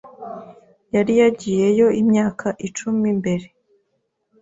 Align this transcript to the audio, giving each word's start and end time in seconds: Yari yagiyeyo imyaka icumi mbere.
Yari 0.95 1.13
yagiyeyo 1.21 1.87
imyaka 2.01 2.47
icumi 2.67 3.07
mbere. 3.19 3.45